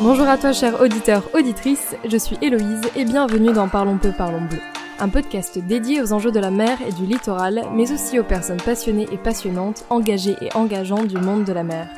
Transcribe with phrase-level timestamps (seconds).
[0.00, 4.42] Bonjour à toi, cher auditeur, auditrice, je suis Héloïse et bienvenue dans Parlons peu, parlons
[4.42, 4.60] bleu.
[5.00, 8.62] Un podcast dédié aux enjeux de la mer et du littoral, mais aussi aux personnes
[8.62, 11.88] passionnées et passionnantes, engagées et engageantes du monde de la mer.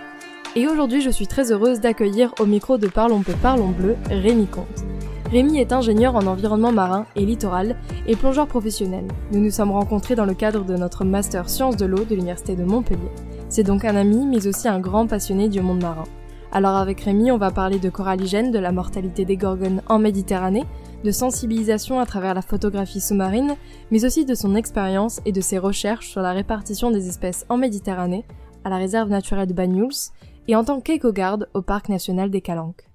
[0.56, 4.46] Et aujourd'hui, je suis très heureuse d'accueillir au micro de Parlons peu, parlons bleu, Rémi
[4.46, 4.86] Comte.
[5.30, 7.76] Rémi est ingénieur en environnement marin et littoral
[8.06, 9.04] et plongeur professionnel.
[9.30, 12.56] Nous nous sommes rencontrés dans le cadre de notre master sciences de l'eau de l'Université
[12.56, 13.10] de Montpellier.
[13.50, 16.04] C'est donc un ami, mais aussi un grand passionné du monde marin.
[16.52, 20.64] Alors avec Rémi, on va parler de coralligène, de la mortalité des gorgones en Méditerranée,
[21.04, 23.54] de sensibilisation à travers la photographie sous-marine,
[23.92, 27.56] mais aussi de son expérience et de ses recherches sur la répartition des espèces en
[27.56, 28.24] Méditerranée,
[28.64, 30.10] à la réserve naturelle de Banyuls,
[30.48, 32.90] et en tant qu'éco-garde au parc national des Calanques.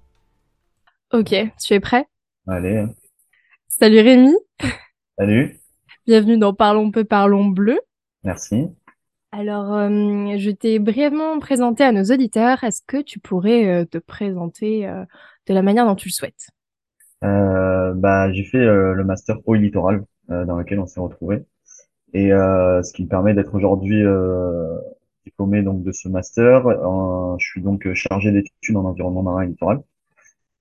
[1.14, 2.06] Ok, tu es prêt?
[2.46, 2.84] Allez.
[3.68, 4.34] Salut Rémi
[5.18, 5.58] Salut.
[6.06, 7.80] Bienvenue dans Parlons peu, parlons bleu.
[8.22, 8.66] Merci.
[9.32, 12.62] Alors, euh, je t'ai brièvement présenté à nos auditeurs.
[12.64, 15.04] Est-ce que tu pourrais euh, te présenter euh,
[15.46, 16.48] de la manière dont tu le souhaites?
[17.22, 21.44] Bah, j'ai fait le master eau littoral dans lequel on s'est retrouvé
[22.12, 24.04] et ce qui me permet d'être aujourd'hui
[25.24, 26.68] diplômé donc de ce master.
[27.38, 29.82] je suis donc chargé d'études en environnement marin et littoral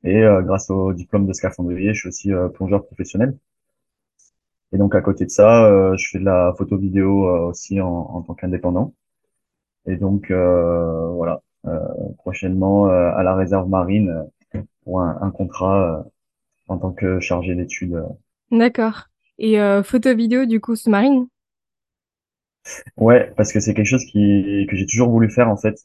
[0.03, 3.38] et grâce au diplôme de scaphandrier, je suis aussi plongeur professionnel.
[4.76, 7.80] Et donc à côté de ça, euh, je fais de la photo vidéo euh, aussi
[7.80, 8.94] en, en tant qu'indépendant.
[9.88, 11.42] Et donc euh, voilà,
[12.18, 14.26] prochainement à la réserve marine
[14.84, 16.06] pour un, un contrat
[16.68, 18.03] en tant que chargé d'études.
[18.52, 19.06] D'accord.
[19.38, 21.28] Et photo vidéo du coup sous-marine
[22.98, 25.76] Ouais, parce que c'est quelque chose qui que j'ai toujours voulu faire en fait,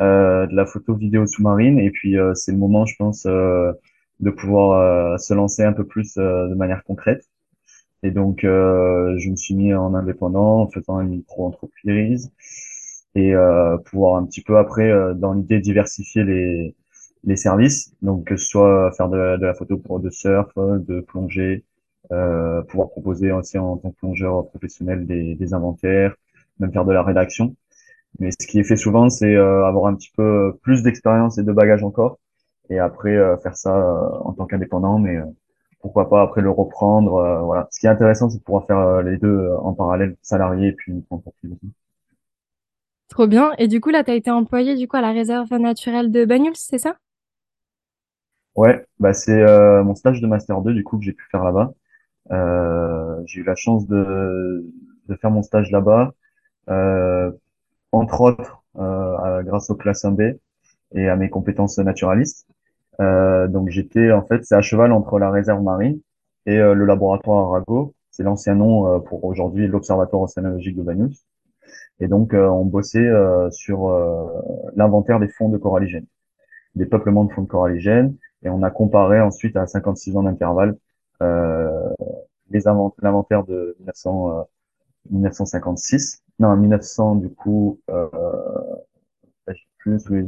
[0.00, 1.78] euh, de la photo vidéo sous-marine.
[1.78, 3.70] Et puis c'est le moment, je pense, euh,
[4.18, 7.24] de pouvoir se lancer un peu plus de manière concrète.
[8.04, 12.30] Et donc, euh, je me suis mis en indépendant, en faisant une micro-entreprise
[13.14, 16.76] et euh, pouvoir un petit peu après, euh, dans l'idée, diversifier les,
[17.24, 17.94] les services.
[18.02, 21.64] Donc, que ce soit faire de, la photo pour de surf, de plongée,
[22.12, 26.14] euh, pouvoir proposer aussi en tant que plongeur professionnel des, des inventaires,
[26.60, 27.56] même faire de la rédaction.
[28.20, 31.42] Mais ce qui est fait souvent, c'est euh, avoir un petit peu plus d'expérience et
[31.42, 32.18] de bagages encore,
[32.70, 33.74] et après faire ça
[34.24, 35.18] en tant qu'indépendant, mais
[35.84, 37.16] pourquoi pas après le reprendre.
[37.16, 37.68] Euh, voilà.
[37.70, 40.68] Ce qui est intéressant, c'est de pouvoir faire euh, les deux euh, en parallèle, salarié
[40.68, 41.52] et puis entreprise.
[43.10, 43.52] Trop bien.
[43.58, 46.24] Et du coup, là, tu as été employé du coup à la réserve naturelle de
[46.24, 46.96] Banyuls, c'est ça?
[48.56, 49.44] Ouais, bah c'est
[49.82, 51.72] mon stage de master 2 du coup que j'ai pu faire là-bas.
[53.26, 54.64] j'ai eu la chance de,
[55.08, 56.14] de faire mon stage là-bas,
[57.90, 60.38] entre autres grâce aux classes 1B
[60.94, 62.46] et à mes compétences naturalistes.
[63.00, 66.00] Euh, donc j'étais en fait c'est à cheval entre la réserve marine
[66.46, 67.94] et euh, le laboratoire Arago.
[68.10, 71.14] C'est l'ancien nom euh, pour aujourd'hui l'observatoire océanologique de Banyuls.
[72.00, 73.08] Et donc on bossait
[73.50, 73.88] sur
[74.74, 76.06] l'inventaire des fonds de coralligène,
[76.74, 80.76] des peuplements de fonds de coralligène, et on a comparé ensuite à 56 ans d'intervalle
[83.00, 84.46] l'inventaire de 1900,
[85.10, 88.08] 1956, non 1900 du coup, euh,
[89.78, 90.22] plus les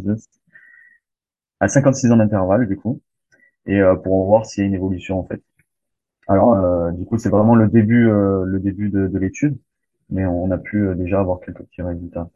[1.61, 3.01] à 56 ans d'intervalle du coup,
[3.67, 5.43] et euh, pour voir s'il y a une évolution en fait.
[6.29, 9.59] Alors euh, du coup c'est vraiment le début euh, le début de, de l'étude,
[10.11, 12.29] mais on a pu déjà avoir quelques petits résultats.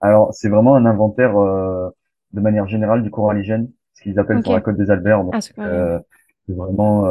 [0.00, 4.60] Alors c'est vraiment un inventaire de manière générale du coralligène, ce qu'ils appellent sur la
[4.60, 5.24] côte des Alberts.
[5.32, 7.02] Ah, c'est vraiment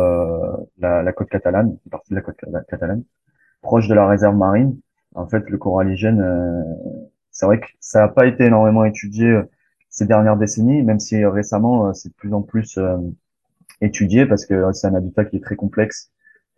[0.77, 2.35] la, la, côte catalane, une partie de la côte
[2.67, 3.03] catalane,
[3.61, 4.77] proche de la réserve marine.
[5.15, 6.21] En fait, le coralligène,
[7.31, 9.41] c'est vrai que ça n'a pas été énormément étudié
[9.91, 12.97] ces dernières décennies, même si euh, récemment euh, c'est de plus en plus euh,
[13.81, 16.11] étudié parce que c'est un habitat qui est très complexe.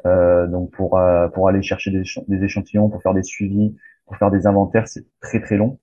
[0.06, 1.00] Euh, donc pour
[1.34, 5.42] pour aller chercher des, échantillons, pour faire des suivis, pour faire des inventaires, c'est très
[5.42, 5.80] très long.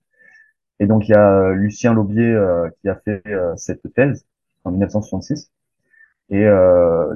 [0.78, 2.38] Et donc il y a Lucien Laubier
[2.80, 3.22] qui a fait
[3.56, 4.26] cette thèse
[4.64, 5.50] en 1966
[6.30, 6.46] et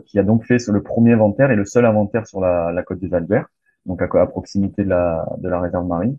[0.06, 3.00] qui a donc fait le premier inventaire et le seul inventaire sur la, la côte
[3.00, 3.48] des Alberts,
[3.86, 6.18] donc à, à proximité de la de la réserve marine.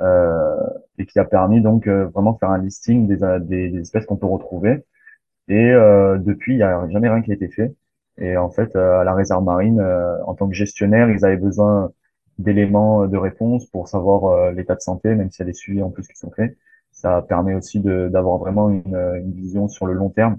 [0.00, 0.56] Euh,
[1.02, 3.80] et qui a permis donc euh, vraiment de faire un listing des, euh, des, des
[3.80, 4.84] espèces qu'on peut retrouver.
[5.48, 5.72] Et
[6.20, 7.74] depuis, il n'y a jamais rien qui a été fait.
[8.16, 9.82] Et en fait, à la réserve marine,
[10.24, 11.92] en tant que gestionnaire, ils avaient besoin
[12.38, 15.90] d'éléments de réponse pour savoir l'état de santé, même s'il y a des suivis en
[15.90, 16.56] plus qui sont faits.
[16.92, 20.38] Ça permet aussi d'avoir vraiment une, une, vision sur le long terme.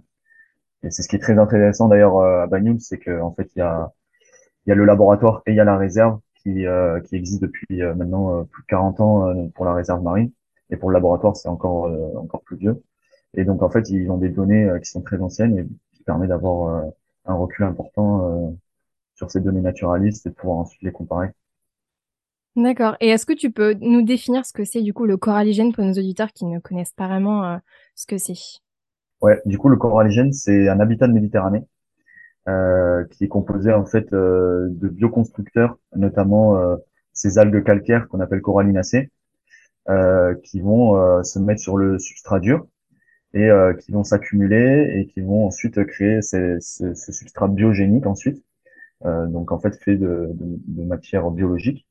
[0.84, 3.62] Et c'est ce qui est très intéressant d'ailleurs à Banyuls, c'est qu'en fait, il y
[3.62, 3.92] a,
[4.68, 7.82] y a le laboratoire et il y a la réserve qui, euh, qui existe depuis
[7.82, 10.32] euh, maintenant euh, plus de 40 ans pour la réserve marine.
[10.74, 12.84] Et pour le laboratoire, c'est encore, encore plus vieux.
[13.36, 15.66] Et donc, en fait, ils ont des données qui sont très anciennes et
[15.96, 16.84] qui permettent d'avoir
[17.26, 18.56] un recul important
[19.16, 21.30] sur ces données naturalistes et de pouvoir ensuite les comparer.
[22.56, 22.98] D'accord.
[23.00, 25.84] Et est-ce que tu peux nous définir ce que c'est du coup le coralligène pour
[25.84, 27.60] nos auditeurs qui ne connaissent pas vraiment
[27.96, 28.34] ce que c'est?
[29.22, 31.64] Ouais, du coup, le coralligène, c'est un habitat de Méditerranée
[32.50, 36.76] euh, qui est composé en fait euh, de bioconstructeurs, notamment euh,
[37.14, 39.08] ces algues calcaires qu'on appelle corallinacées, euh,
[40.44, 42.66] qui vont euh, se mettre sur le substrat dur
[43.34, 48.06] et euh, qui vont s'accumuler et qui vont ensuite créer ces, ce, ce, substrat biogénique
[48.06, 48.44] ensuite,
[49.04, 51.86] donc en fait fait de, de, de matière biologique.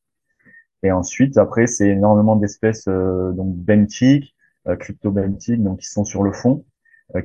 [0.82, 4.34] Et ensuite, après, c'est énormément d'espèces donc benthiques,
[4.78, 6.64] cryptobenthiques, donc qui sont sur le fond,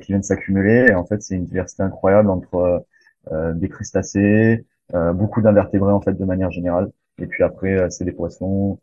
[0.00, 0.86] qui viennent s'accumuler.
[0.90, 2.84] Et en fait, c'est une diversité incroyable entre
[3.32, 4.64] euh, des crustacés,
[4.94, 6.90] euh, beaucoup d'invertébrés en fait de manière générale.
[7.18, 8.78] Et puis après, euh, c'est des poissons.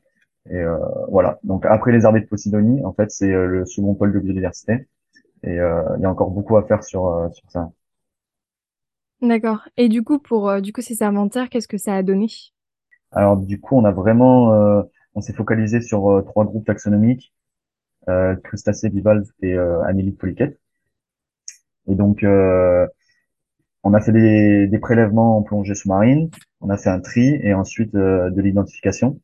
[0.49, 0.63] Et
[1.09, 1.39] voilà.
[1.43, 4.87] Donc après les arbres de Posidonie, en fait, c'est le second pôle de biodiversité.
[5.43, 7.71] Et il y a encore beaucoup à faire sur sur ça.
[9.21, 9.67] D'accord.
[9.77, 12.27] Et du coup, pour du coup ces inventaires, qu'est-ce que ça a donné?
[13.11, 14.83] Alors du coup, on a vraiment,
[15.15, 17.33] on s'est focalisé sur trois groupes taxonomiques
[18.09, 20.59] euh, crustacés, bivalves et euh, annélides polyquettes.
[21.87, 22.87] Et donc, euh,
[23.83, 26.29] on a fait des, des, prélèvements en plongée sous-marine,
[26.61, 29.19] on a fait un tri et ensuite euh, de l'identification.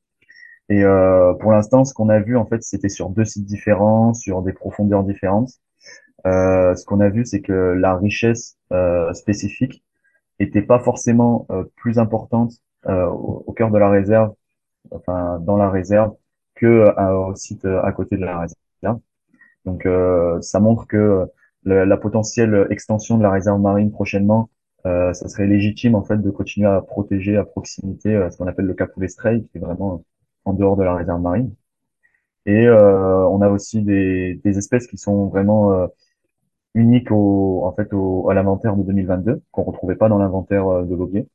[0.71, 4.13] Et euh, pour l'instant, ce qu'on a vu, en fait, c'était sur deux sites différents,
[4.13, 5.51] sur des profondeurs différentes.
[6.25, 9.83] Euh, ce qu'on a vu, c'est que la richesse euh, spécifique
[10.39, 12.53] était pas forcément euh, plus importante
[12.87, 14.33] au, au, cœur de la réserve,
[14.91, 16.15] enfin dans la réserve,
[16.55, 16.89] que
[17.29, 18.99] au site à côté de la réserve.
[19.65, 19.87] Donc,
[20.41, 21.27] ça montre que
[21.65, 24.49] la, la, potentielle extension de la réserve marine prochainement,
[24.85, 28.47] euh, ça serait légitime en fait de continuer à protéger à proximité euh, ce qu'on
[28.47, 30.03] appelle le Cap Stray, qui est vraiment
[30.45, 31.53] en dehors de la réserve marine.
[32.45, 35.87] Et euh, on a aussi des, des, espèces qui sont vraiment euh,
[36.73, 40.83] uniques au, en fait au, à l'inventaire de 2022 qu'on retrouvait pas dans l'inventaire euh,
[40.83, 41.27] de l'Aubier.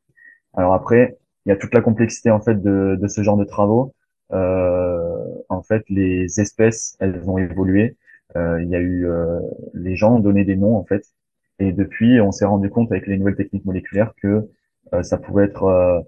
[0.55, 3.44] Alors après, il y a toute la complexité en fait de, de ce genre de
[3.44, 3.94] travaux.
[4.31, 7.97] en fait, les espèces, elles ont évolué.
[8.37, 9.41] Euh, il y a eu, euh,
[9.75, 11.05] les gens ont donné des noms en fait,
[11.58, 14.49] et depuis, on s'est rendu compte avec les nouvelles techniques moléculaires que
[14.93, 16.05] euh, ça pouvait être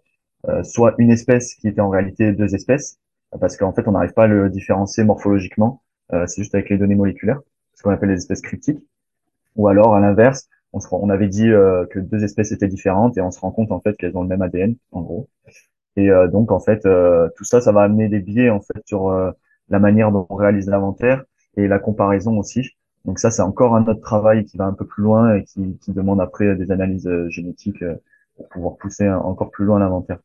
[0.63, 2.99] soit une espèce qui était en réalité deux espèces,
[3.41, 5.83] parce qu'en fait, on n'arrive pas à le différencier morphologiquement.
[6.11, 7.41] c'est juste avec les données moléculaires,
[7.75, 8.81] ce qu'on appelle les espèces cryptiques.
[9.57, 13.31] Ou alors, à l'inverse, on, on, avait dit que deux espèces étaient différentes et on
[13.31, 15.29] se rend compte en fait qu'elles ont le même ADN, en gros.
[15.97, 16.89] Et donc, en fait,
[17.37, 19.11] tout ça, ça va amener des biais en fait sur
[19.69, 21.25] la manière dont on réalise l'inventaire
[21.57, 22.71] et la comparaison aussi.
[23.05, 25.79] Donc ça, c'est encore un autre travail qui va un peu plus loin et qui,
[25.79, 27.95] qui demande après des analyses euh, génétiques euh,
[28.39, 30.19] pour pouvoir pousser encore plus loin l'inventaire.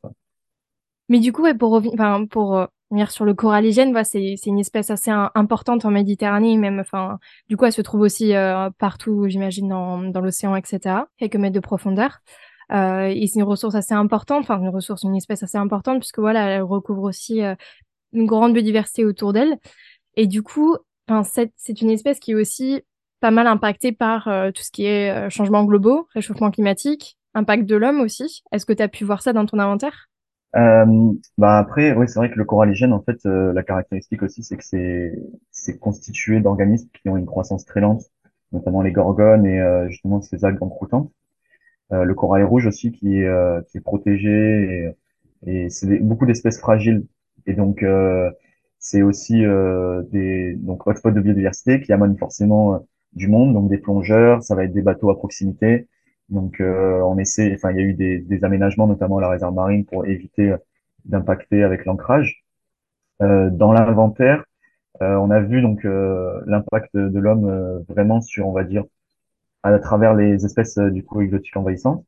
[1.09, 5.83] Mais du coup, pour euh, revenir sur le coralligène, bah, c'est une espèce assez importante
[5.85, 6.79] en Méditerranée, même.
[6.79, 7.19] Enfin,
[7.49, 8.33] du coup, elle se trouve aussi
[8.77, 10.95] partout, j'imagine, dans l'océan, etc.
[11.17, 12.19] Quelques mètres de profondeur.
[12.71, 16.47] Euh, c'est une ressource assez importante, enfin une ressource, une espèce assez importante, puisque voilà,
[16.47, 17.41] elle recouvre aussi
[18.13, 19.57] une grande biodiversité autour d'elle.
[20.15, 20.77] Et du coup,
[21.25, 22.81] c'est une espèce qui est aussi
[23.23, 27.65] pas mal impactée par euh, tout ce qui est euh, changement globaux, réchauffement climatique, impact
[27.65, 28.43] de l'homme aussi.
[28.51, 30.09] Est-ce que tu as pu voir ça dans ton inventaire?
[30.55, 34.43] Euh, bah après, oui, c'est vrai que le coralligène, en fait, euh, la caractéristique aussi,
[34.43, 35.13] c'est que c'est
[35.51, 38.03] c'est constitué d'organismes qui ont une croissance très lente,
[38.51, 39.59] notamment les gorgones et
[39.89, 41.11] justement ces algues encroutantes.
[41.91, 43.29] le corail rouge aussi qui est
[43.67, 44.93] qui est protégé
[45.45, 47.05] et, et c'est beaucoup d'espèces fragiles
[47.47, 47.83] et donc
[48.83, 52.79] c'est aussi euh, des donc hotspots de biodiversité qui amènent forcément euh,
[53.13, 55.87] du monde, donc des plongeurs, ça va être des bateaux à proximité.
[56.29, 59.29] Donc euh, on essaie, enfin il y a eu des, des, aménagements notamment à la
[59.29, 60.57] réserve marine pour éviter euh,
[61.05, 62.43] d'impacter avec l'ancrage.
[63.21, 64.45] Euh, dans l'inventaire,
[65.01, 68.85] on a vu donc l'impact de, l'homme vraiment sur, on va dire,
[69.63, 72.05] à travers les espèces du coup exotiques envahissantes.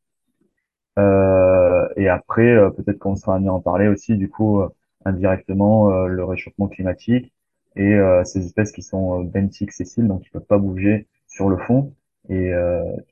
[0.98, 4.62] et après, peut-être qu'on sera amené à en parler aussi du coup
[5.05, 7.31] indirectement euh, le réchauffement climatique
[7.75, 11.50] et euh, ces espèces qui sont euh, benthiques sessiles, donc qui peuvent pas bouger sur
[11.50, 11.93] le fond
[12.29, 12.51] et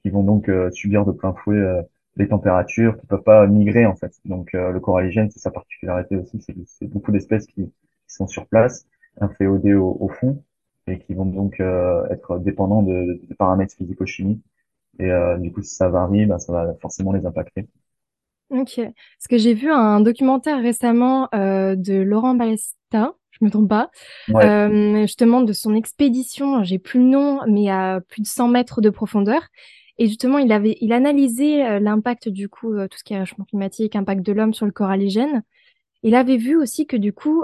[0.02, 1.62] qui vont donc subir de plein fouet
[2.16, 4.14] les températures, qui peuvent pas migrer en fait.
[4.26, 7.72] Donc le coralligène, c'est sa particularité aussi, c'est beaucoup d'espèces qui,
[8.08, 8.86] sont sur place,
[9.20, 10.44] inféodées au, au fond,
[10.88, 14.44] et qui vont donc être dépendants de, paramètres physico-chimiques.
[15.00, 17.68] Et du coup, si ça varie, ben, ça va forcément les impacter.
[18.54, 18.76] Ok.
[18.76, 23.90] Parce que j'ai vu un documentaire récemment euh, de Laurent Balesta, je me trompe pas,
[24.30, 28.80] euh, justement de son expédition, j'ai plus le nom, mais à plus de 100 mètres
[28.80, 29.42] de profondeur.
[29.98, 33.46] Et justement, il avait, il analysait euh, l'impact du coup, tout ce qui est réchauffement
[33.46, 35.42] climatique, impact de l'homme sur le coralligène.
[36.04, 37.44] Il avait vu aussi que du coup,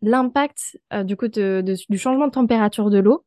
[0.00, 3.26] l'impact du coup de, du changement de température de l'eau,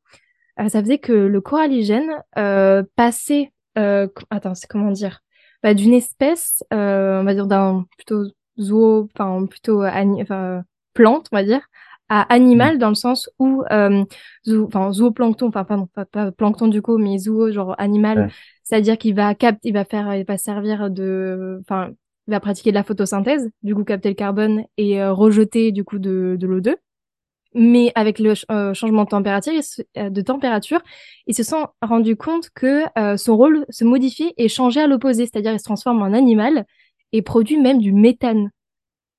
[0.57, 2.23] ça faisait que le coralligène
[2.95, 5.21] passait, attends, c'est comment dire?
[5.63, 8.23] Bah, d'une espèce, euh, on va dire d'un plutôt
[8.59, 10.63] zoo, enfin plutôt enfin,
[10.93, 11.61] plante, on va dire,
[12.11, 14.03] à animal dans le sens où euh,
[14.65, 18.29] enfin zooplancton enfin pardon pas, pas, plancton du coup mais zoo genre animal.
[18.63, 21.91] C'est-à-dire qu'il va capter il va faire il va servir de enfin
[22.27, 25.85] il va pratiquer de la photosynthèse du coup capter le carbone et euh, rejeter du
[25.85, 26.75] coup de, de l'O2
[27.53, 29.53] mais avec le euh, changement de température,
[29.97, 30.81] euh, de température,
[31.27, 32.83] ils se sont rendus compte que
[33.17, 36.65] son rôle se modifie et changeait à l'opposé, c'est-à-dire il se transforme en animal
[37.11, 38.51] et produit même du méthane.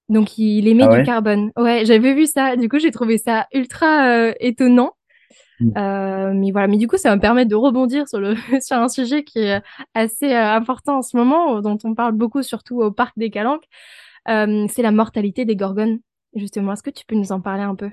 [0.08, 1.52] Donc il émet ah du carbone.
[1.56, 2.56] Ouais, j'avais vu ça.
[2.56, 4.92] Du coup, j'ai trouvé ça ultra euh, étonnant.
[5.60, 5.70] Mm.
[5.76, 8.76] Euh, mais voilà, mais du coup, ça va me permettre de rebondir sur le sur
[8.76, 9.62] un sujet qui est
[9.94, 13.64] assez euh, important en ce moment, dont on parle beaucoup, surtout au parc des Calanques.
[14.26, 15.98] c'est la mortalité des gorgones.
[16.34, 17.90] Justement, est-ce que tu peux nous en parler un peu?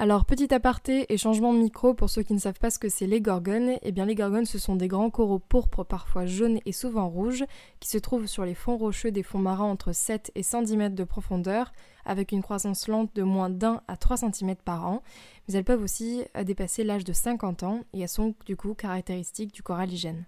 [0.00, 2.88] Alors, petit aparté et changement de micro pour ceux qui ne savent pas ce que
[2.88, 3.78] c'est les gorgones.
[3.82, 7.44] Eh bien, les gorgones, ce sont des grands coraux pourpres, parfois jaunes et souvent rouges,
[7.80, 10.94] qui se trouvent sur les fonds rocheux des fonds marins entre 7 et 110 mètres
[10.94, 11.72] de profondeur,
[12.04, 15.02] avec une croissance lente de moins d'un à 3 cm par an.
[15.48, 18.74] Mais elles peuvent aussi euh, dépasser l'âge de 50 ans et elles sont du coup
[18.74, 20.26] caractéristiques du coralligène.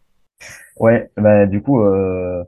[0.81, 2.43] Ouais, bah, du coup, euh,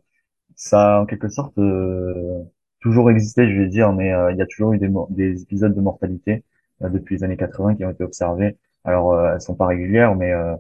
[0.56, 2.42] ça a en quelque sorte euh,
[2.80, 5.80] toujours existé, je vais dire, mais il y a toujours eu des, des épisodes de
[5.80, 6.42] mortalité
[6.90, 8.56] depuis les années 80 qui ont été observées.
[8.84, 10.54] Alors, euh, elles sont pas régulières, mais euh,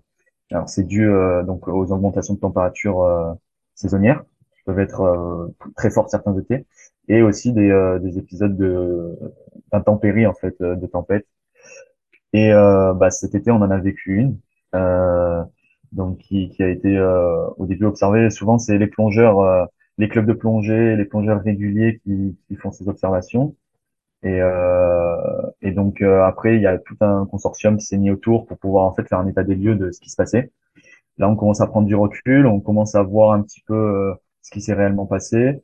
[0.50, 1.08] alors c'est dû
[1.46, 3.36] donc aux augmentations de température
[3.74, 4.22] saisonnières
[4.54, 6.66] qui peuvent être très fortes certains étés,
[7.08, 9.18] et aussi des, des épisodes de
[9.72, 11.26] d'intempéries en fait, de tempêtes.
[12.34, 14.38] Et bah, cet été, on en a vécu une.
[15.92, 17.00] donc qui, qui, a été
[17.56, 18.28] au début observée.
[18.28, 22.88] Souvent, c'est les plongeurs, les clubs de plongée, les plongeurs réguliers qui, qui font ces
[22.88, 23.56] observations.
[24.22, 25.16] Et, euh,
[25.62, 28.58] et donc euh, après, il y a tout un consortium qui s'est mis autour pour
[28.58, 30.52] pouvoir en fait faire un état des lieux de ce qui se passait.
[31.18, 34.14] Là, on commence à prendre du recul, on commence à voir un petit peu euh,
[34.42, 35.62] ce qui s'est réellement passé.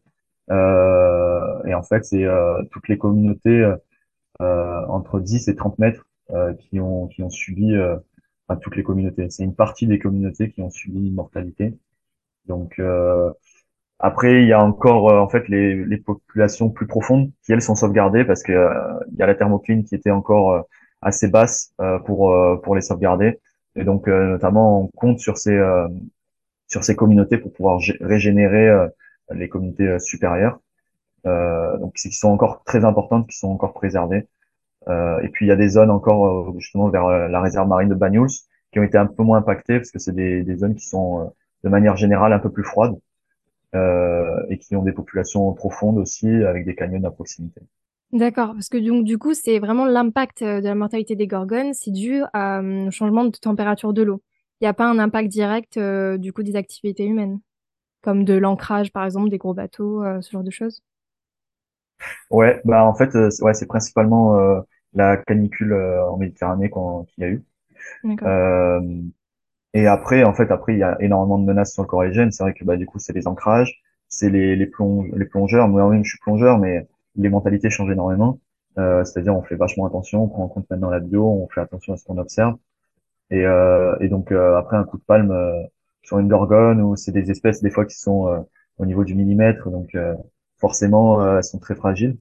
[0.51, 3.65] Euh, et en fait, c'est euh, toutes les communautés
[4.41, 6.07] entre 10 et 30 mètres
[6.59, 7.75] qui ont qui ont subi,
[8.47, 9.31] enfin toutes les communautés.
[9.31, 11.75] C'est une partie des communautés qui ont subi une mortalité.
[12.47, 12.81] Donc
[14.01, 17.63] après, il y a encore euh, en fait les, les, populations plus profondes qui elles
[17.63, 18.71] sont sauvegardées parce que euh,
[19.13, 20.63] il y a la thermocline qui était encore euh,
[21.03, 21.75] assez basse
[22.07, 23.39] pour pour les sauvegarder
[23.77, 25.57] et donc notamment on compte sur ces
[26.67, 28.89] sur ces communautés pour pouvoir régénérer
[29.31, 30.59] les communautés supérieures.
[31.25, 34.27] donc qui sont encore très importantes, qui sont encore préservées.
[34.89, 38.27] et puis il y a des zones encore justement vers la réserve marine de Banyuls
[38.73, 41.33] qui ont été un peu moins impactées parce que c'est des, des zones qui sont
[41.63, 43.08] de manière générale un peu plus froides euh,
[43.75, 47.61] et qui ont des populations profondes aussi avec des canyons à proximité.
[48.13, 51.75] D'accord, parce que donc du coup, c'est vraiment l'impact euh, de la mortalité des gorgones,
[51.75, 54.23] c'est dû à un euh, changement de température de l'eau.
[54.61, 57.39] Il n'y a pas un impact direct du coup des activités humaines,
[58.03, 60.83] comme de l'ancrage par exemple des gros bateaux, ce genre de choses.
[62.31, 64.37] Ouais, bah en fait, ouais, c'est principalement
[64.95, 67.45] la canicule en Méditerranée qu'il y a eu.
[69.79, 72.43] Et après, en fait, après, il y a énormément de menaces sur le corps C'est
[72.43, 74.69] vrai que, bah, du coup, c'est les ancrages, c'est les, les,
[75.17, 75.69] les plongeurs.
[75.69, 78.41] Moi-même, je suis plongeur, mais les mentalités changent énormément.
[78.79, 81.61] Euh, c'est-à-dire, on fait vachement attention, on prend en compte maintenant la bio, on fait
[81.61, 82.57] attention à ce qu'on observe.
[83.31, 85.33] Et, euh, et donc, euh, après, un coup de palme
[86.03, 88.47] sur une gorgone, ou c'est des espèces, des fois, qui sont
[88.79, 89.97] au niveau du millimètre, donc
[90.59, 92.17] forcément, elles sont très fragiles.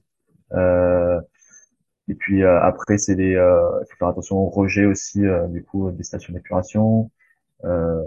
[2.08, 3.32] et puis, après, c'est des...
[3.32, 7.10] il faut faire attention au rejet aussi, du coup, des stations d'épuration.
[7.64, 8.02] Euh,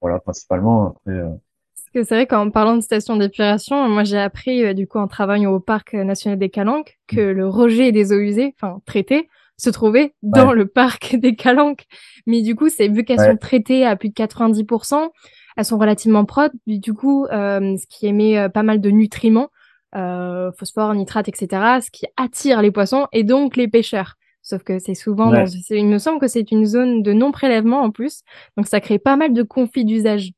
[0.00, 0.88] voilà, principalement.
[0.88, 1.28] Après, euh,
[1.74, 4.98] Parce que c'est vrai qu'en parlant de station d'épuration, moi j'ai appris euh, du coup
[4.98, 7.36] en travaillant au parc national des Calanques que mm.
[7.36, 11.84] le rejet des eaux usées, enfin traitées, se trouvait dans le parc des Calanques.
[12.26, 15.10] Mais du coup, c'est vu qu'elles sont traitées à plus de 90%,
[15.56, 16.56] elles sont relativement propres.
[16.66, 19.50] Du coup, euh, ce qui émet pas mal de nutriments,
[19.96, 24.16] euh, phosphore, nitrate, etc., ce qui attire les poissons et donc les pêcheurs.
[24.44, 27.90] Sauf que c'est souvent, dans, il me semble que c'est une zone de non-prélèvement en
[27.90, 28.20] plus,
[28.58, 30.32] donc ça crée pas mal de conflits d'usage.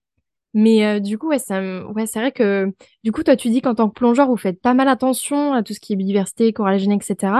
[0.55, 2.73] Mais euh, du coup, ouais, ça, ouais, c'est vrai que
[3.03, 5.65] du coup, toi, tu dis qu'en tant que plongeur, vous faites pas mal attention à
[5.65, 7.33] tout ce qui est biodiversité, corallagène, etc.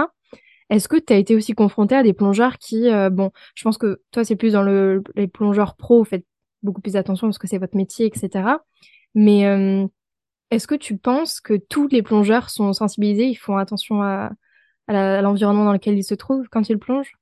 [0.69, 3.77] Est-ce que tu as été aussi confronté à des plongeurs qui, euh, bon, je pense
[3.77, 6.25] que toi, c'est plus dans le, les plongeurs pro, vous faites
[6.63, 8.49] beaucoup plus attention parce que c'est votre métier, etc.
[9.15, 9.87] Mais euh,
[10.51, 14.31] est-ce que tu penses que tous les plongeurs sont sensibilisés, ils font attention à,
[14.87, 17.13] à l'environnement dans lequel il se trouve quand il plonge?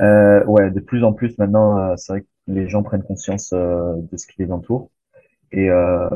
[0.00, 3.52] Euh, Ouais, de plus en plus maintenant, euh, c'est vrai que les gens prennent conscience
[3.52, 4.90] euh, de ce qui les entoure.
[5.52, 6.08] Et, euh,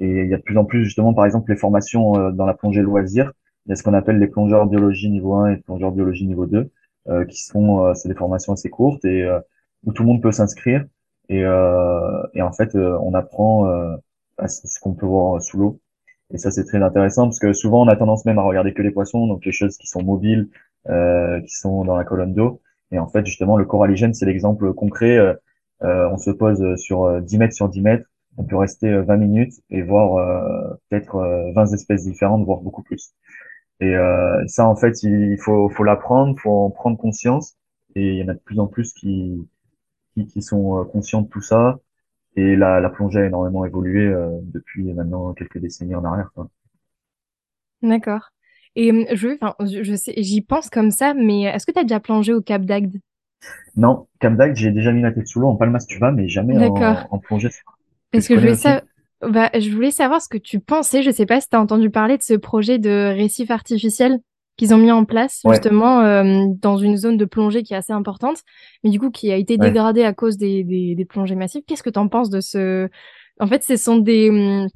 [0.00, 2.46] et il y a de plus en plus justement, par exemple, les formations euh, dans
[2.46, 3.32] la plongée loisir.
[3.66, 6.46] Il y a ce qu'on appelle les plongeurs biologie niveau 1 et plongeurs biologie niveau
[6.46, 6.70] 2,
[7.28, 9.28] qui sont, c'est des formations assez courtes et
[9.84, 10.84] où tout le monde peut s'inscrire.
[11.28, 13.66] Et, et en fait, on apprend
[14.38, 15.80] à ce qu'on peut voir sous l'eau
[16.34, 18.82] Et ça, c'est très intéressant parce que souvent, on a tendance même à regarder que
[18.82, 20.48] les poissons, donc les choses qui sont mobiles,
[20.88, 22.60] euh, qui sont dans la colonne d'eau.
[22.90, 25.16] Et en fait, justement, le coralligène, c'est l'exemple concret.
[25.16, 25.34] Euh,
[25.82, 28.08] euh on se pose sur 10 mètres sur 10 mètres.
[28.36, 31.18] On peut rester 20 minutes et voir peut-être
[31.54, 33.14] 20 espèces différentes, voire beaucoup plus.
[33.80, 33.94] Et
[34.48, 37.56] ça, en fait, il faut, faut l'apprendre, faut en prendre conscience.
[37.94, 39.48] Et il y en a de plus en plus qui,
[40.14, 41.78] qui, qui sont conscients de tout ça
[42.36, 46.30] et la, la plongée a énormément évolué euh, depuis maintenant quelques décennies en arrière.
[47.82, 48.30] D'accord.
[48.76, 51.84] Et euh, je, enfin, je sais, j'y pense comme ça, mais est-ce que tu as
[51.84, 52.96] déjà plongé au Cap d'Agde?
[53.76, 56.56] Non, Cap d'Agde, j'ai déjà mis la tête sous l'eau en Palmas vas, mais jamais
[56.56, 57.50] en, en, plongée.
[58.10, 58.82] Parce que je voulais, ça...
[59.20, 61.02] bah, je voulais savoir ce que tu pensais.
[61.02, 64.18] Je sais pas si tu as entendu parler de ce projet de récif artificiel
[64.56, 67.92] qu'ils ont mis en place justement euh, dans une zone de plongée qui est assez
[67.92, 68.38] importante,
[68.82, 71.62] mais du coup qui a été dégradée à cause des, des, des plongées massives.
[71.66, 72.88] Qu'est-ce que tu en penses de ce
[73.40, 74.68] En fait, ce sont des hum,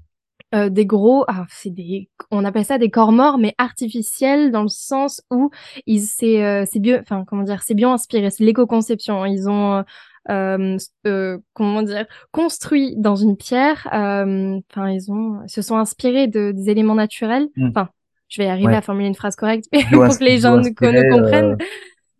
[0.55, 4.63] euh, des gros, ah, c'est des, on appelle ça des corps morts, mais artificiels dans
[4.63, 5.51] le sens où
[5.87, 9.27] ils c'est euh, c'est bien, enfin comment dire, c'est bien inspiré, c'est l'éco-conception.
[9.27, 9.85] Ils ont
[10.31, 13.89] euh, euh, comment dire, construit dans une pierre.
[13.93, 17.49] Enfin, ils ont, se sont inspirés de, des éléments naturels.
[17.57, 17.69] Mmh.
[17.69, 17.89] Enfin,
[18.29, 21.53] je vais arriver à formuler une phrase correcte pour que les gens nous, comprennent.
[21.53, 21.65] Euh,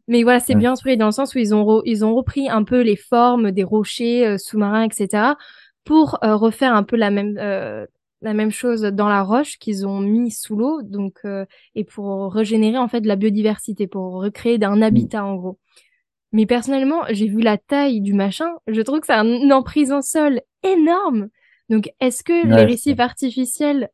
[0.09, 2.65] Mais voilà, c'est bien inspiré dans le sens où ils ont, ils ont repris un
[2.65, 5.35] peu les formes des rochers euh, sous-marins, etc.,
[5.85, 10.01] pour euh, refaire un peu la même, la même chose dans la roche qu'ils ont
[10.01, 11.23] mis sous l'eau, donc
[11.75, 15.59] et pour régénérer en fait de la biodiversité, pour recréer d'un habitat en gros.
[16.33, 20.03] Mais personnellement, j'ai vu la taille du machin, je trouve que c'est un emprise en
[20.03, 21.29] sol énorme.
[21.71, 23.89] Donc, est-ce que les récifs artificiels,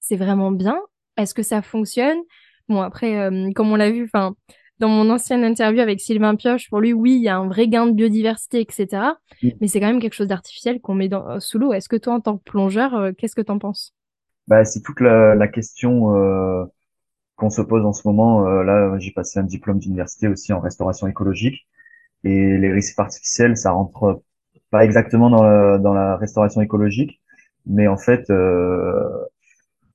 [0.00, 0.78] c'est vraiment bien
[1.16, 2.18] est-ce que ça fonctionne?
[2.68, 4.34] Bon, après, euh, comme on l'a vu, enfin,
[4.78, 7.68] dans mon ancienne interview avec Sylvain Pioche, pour lui, oui, il y a un vrai
[7.68, 9.02] gain de biodiversité, etc.
[9.60, 11.72] Mais c'est quand même quelque chose d'artificiel qu'on met dans, sous l'eau.
[11.72, 13.94] Est-ce que toi, en tant que plongeur, euh, qu'est-ce que tu en penses?
[14.48, 16.64] Bah, C'est toute la, la question euh,
[17.36, 18.42] qu'on se pose en ce moment.
[18.62, 21.66] là, j'ai passé un diplôme d'université aussi en restauration écologique.
[22.24, 24.22] Et les récifs artificiels, ça rentre
[24.70, 27.20] pas exactement dans la, dans la restauration écologique.
[27.66, 28.30] Mais en fait,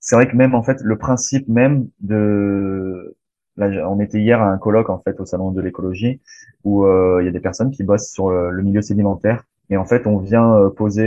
[0.02, 3.16] c'est vrai que même en fait le principe même de
[3.56, 6.20] là on était hier à un colloque en fait au salon de l'écologie
[6.64, 9.44] où euh, il y a des personnes qui bossent sur euh, le, milieu sédimentaire.
[9.70, 11.06] Et en fait on vient euh, poser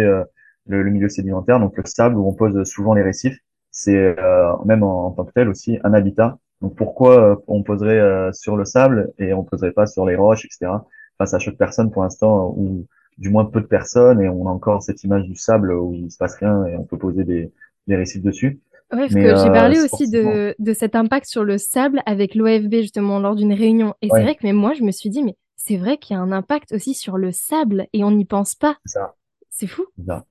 [0.66, 3.38] le, milieu sédimentaire donc le sable où on pose souvent les récifs.
[3.70, 4.16] C'est
[4.64, 6.38] même en, tant que tel aussi un habitat.
[6.60, 10.70] Donc pourquoi on poserait sur le sable et on poserait pas sur les roches etc
[11.18, 12.86] enfin ça choque personne pour l'instant ou
[13.18, 16.10] du moins peu de personnes et on a encore cette image du sable où il
[16.10, 17.52] se passe rien et on peut poser des,
[17.88, 18.60] des récifs dessus
[18.92, 22.34] Ouais, parce que j'ai euh, parlé aussi de, de cet impact sur le sable avec
[22.34, 23.94] l'OFB justement lors d'une réunion.
[24.02, 26.18] Et c'est vrai que même moi, je me suis dit, mais c'est vrai qu'il y
[26.18, 28.76] a un impact aussi sur le sable et on n'y pense pas.
[29.50, 29.84] C'est fou.
[30.06, 30.24] Ça.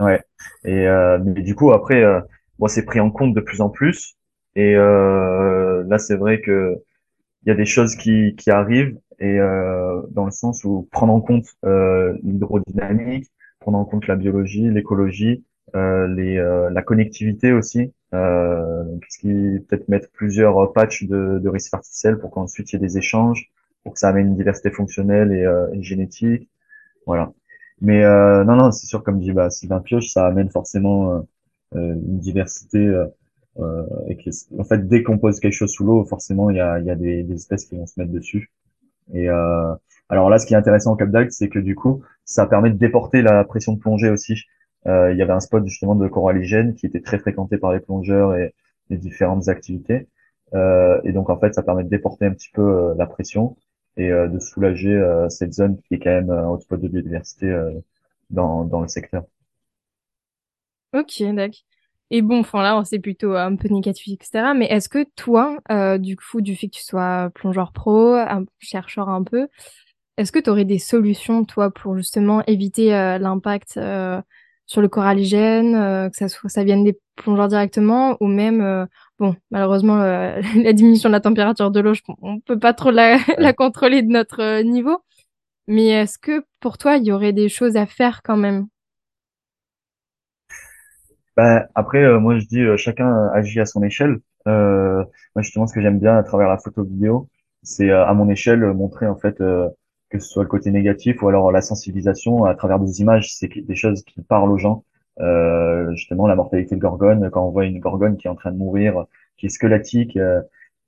[0.00, 0.22] Ouais.
[0.64, 2.20] Et euh, mais du coup après, euh,
[2.58, 4.16] bon, c'est pris en compte de plus en plus.
[4.54, 6.76] Et euh, là, c'est vrai que
[7.44, 11.12] il y a des choses qui, qui arrivent et euh, dans le sens où prendre
[11.12, 13.26] en compte euh, l'hydrodynamique,
[13.60, 19.88] prendre en compte la biologie, l'écologie, les, euh, la connectivité aussi, euh, ce qui peut-être
[19.88, 23.50] mettre plusieurs patchs de, de artificiels pour qu'ensuite il y ait des échanges,
[23.84, 25.44] pour que ça amène une diversité fonctionnelle et,
[25.76, 26.48] et génétique,
[27.06, 27.32] voilà.
[27.80, 31.26] Mais euh, non, non, c'est sûr, comme dit bah, Sylvain Pioche, ça amène forcément
[31.74, 32.78] euh, une diversité.
[33.58, 36.60] Euh, et que, en fait, dès qu'on pose quelque chose sous l'eau, forcément, il y
[36.60, 38.52] a, y a des, des, espèces qui vont se mettre dessus.
[39.14, 39.28] Et
[40.10, 42.76] alors là, ce qui est intéressant au Cap c'est que du coup, ça permet de
[42.76, 44.44] déporter la pression de plongée aussi.
[44.86, 47.80] Euh, il y avait un spot justement de coralligène qui était très fréquenté par les
[47.80, 48.54] plongeurs et
[48.90, 50.08] les différentes activités.
[50.54, 53.56] Euh, et donc en fait, ça permet de déporter un petit peu euh, la pression
[53.96, 54.96] et de soulager
[55.28, 57.52] cette zone qui est quand même un hotspot de biodiversité
[58.30, 59.24] dans, dans le secteur.
[60.94, 61.58] Ok, d'accord.
[62.10, 64.54] Et bon, enfin là, c'est plutôt un peu négatif, etc.
[64.54, 65.58] Mais est-ce que toi,
[65.98, 68.14] du coup, du fait que tu sois plongeur pro,
[68.60, 69.48] chercheur un peu,
[70.16, 73.80] est-ce que tu aurais des solutions, toi, pour justement éviter l'impact
[74.68, 78.84] sur le coralligène, euh, que ça, ça vienne des plongeurs directement, ou même, euh,
[79.18, 83.16] bon, malheureusement, euh, la diminution de la température de l'eau, on peut pas trop la,
[83.38, 84.98] la contrôler de notre niveau.
[85.66, 88.66] Mais est-ce que pour toi, il y aurait des choses à faire quand même?
[91.36, 94.18] Ben, Après, moi, je dis, chacun agit à son échelle.
[94.46, 95.06] moi,
[95.38, 97.28] justement, ce que j'aime bien à travers la photo vidéo,
[97.62, 99.42] c'est à mon échelle montrer en fait
[100.10, 103.48] que ce soit le côté négatif ou alors la sensibilisation à travers des images, c'est
[103.48, 104.84] des choses qui parlent aux gens.
[105.20, 108.52] Euh, justement, la mortalité de gorgone, quand on voit une gorgone qui est en train
[108.52, 110.40] de mourir, qui est squelettique, euh,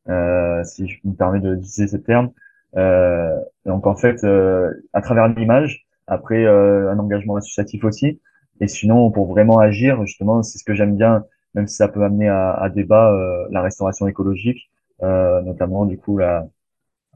[0.09, 2.31] euh, si je me permets de utiliser ce terme.
[2.77, 8.21] Euh, donc en fait, euh, à travers l'image, après un engagement associatif aussi,
[8.61, 12.03] et sinon pour vraiment agir, justement, c'est ce que j'aime bien même si ça peut
[12.05, 13.13] amener à, à débat
[13.51, 16.49] la restauration écologique, notamment du coup la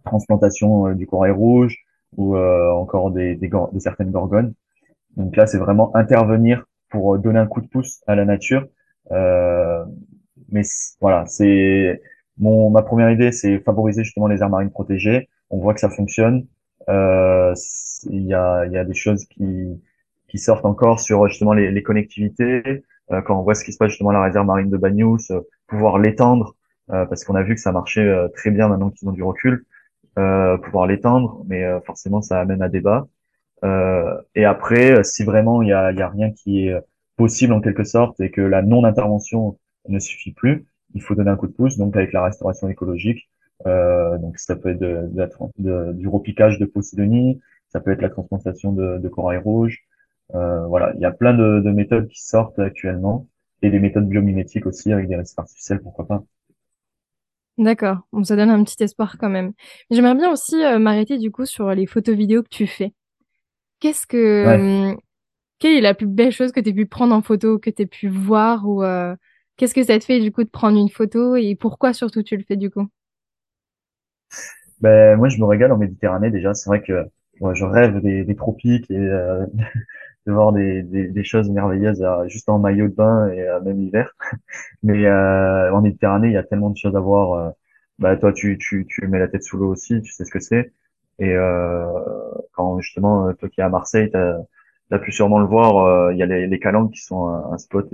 [0.04, 1.83] transplantation du corail rouge
[2.16, 4.54] ou encore des, des, des certaines gorgones.
[5.16, 8.66] Donc là, c'est vraiment intervenir pour donner un coup de pouce à la nature.
[9.12, 9.84] Euh,
[10.50, 10.62] mais
[11.00, 12.00] voilà, c'est
[12.38, 15.28] mon ma première idée, c'est favoriser justement les aires marines protégées.
[15.50, 16.46] On voit que ça fonctionne.
[16.88, 17.54] Euh,
[18.10, 19.80] il y a y a des choses qui
[20.28, 22.84] qui sortent encore sur justement les, les connectivités.
[23.12, 25.18] Euh, quand on voit ce qui se passe justement à la réserve marine de Bagnous,
[25.30, 26.56] euh, pouvoir l'étendre
[26.90, 29.64] euh, parce qu'on a vu que ça marchait très bien maintenant qu'ils ont du recul.
[30.14, 33.06] Pouvoir l'étendre, mais forcément ça amène à débat.
[34.34, 36.74] et après, si vraiment il y a, y a rien qui est
[37.16, 40.66] possible en quelque sorte et que la non-intervention ne suffit plus.
[40.94, 43.28] Il faut donner un coup de pouce, donc avec la restauration écologique.
[43.66, 45.08] Euh, donc ça peut être de,
[45.58, 49.84] de, du repiquage de Posidonie, ça peut être la transplantation de, de corail rouge.
[50.34, 53.28] Euh, voilà, il y a plein de, de, méthodes qui sortent actuellement
[53.62, 56.24] et des méthodes biomimétiques aussi avec des récifs artificiels, pourquoi pas.
[57.56, 59.52] D'accord, ça donne un petit espoir quand même.
[59.90, 62.92] J'aimerais bien aussi euh, m'arrêter du coup sur les photos vidéos que tu fais.
[63.80, 64.98] Qu'est-ce que, hum,
[65.60, 67.82] quelle est la plus belle chose que tu as pu prendre en photo, que tu
[67.84, 69.16] as pu voir ou euh,
[69.56, 72.36] qu'est-ce que ça te fait du coup de prendre une photo et pourquoi surtout tu
[72.36, 72.88] le fais du coup?
[74.80, 76.54] Ben, Moi, je me régale en Méditerranée déjà.
[76.54, 77.06] C'est vrai que
[77.40, 79.46] moi, je rêve des, des tropiques et euh,
[80.26, 83.78] de voir des, des, des, choses merveilleuses euh, juste en maillot de bain et même
[83.78, 84.14] l'hiver.
[84.82, 87.54] Mais en Méditerranée, il y a tellement de choses à voir.
[87.98, 90.40] bah, toi, tu, tu, tu mets la tête sous l'eau aussi, tu sais ce que
[90.40, 90.72] c'est.
[91.18, 91.34] Et
[92.52, 96.18] quand justement, toi qui es à Marseille, tu as pu sûrement le voir, euh, il
[96.18, 97.88] y a les, les Calanques qui sont un, spot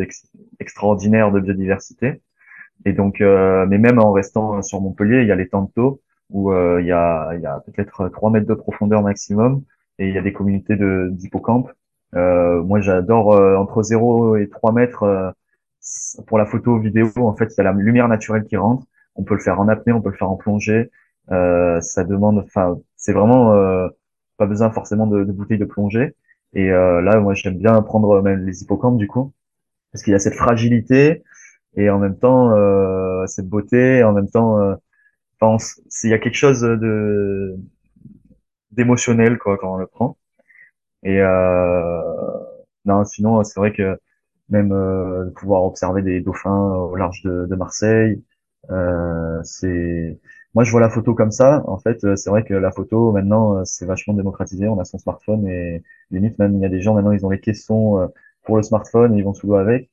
[0.59, 2.23] extraordinaire de biodiversité.
[2.85, 6.53] Et donc, euh, mais même en restant sur Montpellier, il y a les Tantos où
[6.53, 9.63] euh, il y a, y a peut-être 3 mètres de profondeur maximum
[9.99, 11.11] et il y a des communautés de
[12.13, 12.67] d'hippocampes.
[12.67, 15.35] moi, j'adore entre 0 et 3 mètres
[16.27, 17.11] pour la photo vidéo.
[17.17, 18.87] En fait, il y a la lumière naturelle qui rentre.
[19.17, 20.91] On peut le faire en apnée, on peut le faire en plongée.
[21.29, 23.53] ça demande, enfin, c'est vraiment
[24.39, 26.15] pas besoin forcément de, de bouteilles de plongée.
[26.55, 29.33] Et euh, là, moi, j'aime bien prendre même les hippocampes du coup,
[29.93, 31.23] parce qu'il y a cette fragilité
[31.77, 34.75] et en même temps euh, cette beauté, et en même temps, euh,
[36.05, 37.57] il y a quelque chose de
[38.73, 40.17] d'émotionnel quoi quand on le prend.
[41.05, 42.03] Et euh,
[42.85, 43.99] non, sinon, c'est vrai que
[44.49, 48.23] même euh, pouvoir observer des dauphins au large de, de Marseille,
[48.71, 50.19] euh, c'est
[50.55, 51.63] moi, je vois la photo comme ça.
[51.69, 54.69] En fait, euh, c'est vrai que la photo, maintenant, euh, c'est vachement démocratisé.
[54.69, 57.31] On a son smartphone et limite, même, il y a des gens, maintenant, ils ont
[57.31, 58.11] les caissons
[58.45, 59.91] pour le smartphone et ils vont sous l'eau avec.